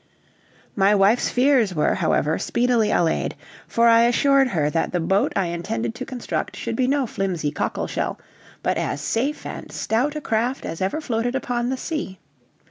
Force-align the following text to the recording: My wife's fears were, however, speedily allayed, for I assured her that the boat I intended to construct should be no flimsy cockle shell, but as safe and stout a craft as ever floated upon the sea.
My 0.75 0.95
wife's 0.95 1.29
fears 1.29 1.75
were, 1.75 1.93
however, 1.93 2.39
speedily 2.39 2.89
allayed, 2.89 3.35
for 3.67 3.87
I 3.87 4.05
assured 4.05 4.47
her 4.47 4.67
that 4.71 4.91
the 4.93 4.99
boat 4.99 5.31
I 5.35 5.45
intended 5.45 5.93
to 5.93 6.07
construct 6.07 6.55
should 6.55 6.75
be 6.75 6.87
no 6.87 7.05
flimsy 7.05 7.51
cockle 7.51 7.85
shell, 7.85 8.17
but 8.63 8.77
as 8.79 8.99
safe 8.99 9.45
and 9.45 9.71
stout 9.71 10.15
a 10.15 10.21
craft 10.21 10.65
as 10.65 10.81
ever 10.81 11.01
floated 11.01 11.35
upon 11.35 11.69
the 11.69 11.77
sea. 11.77 12.17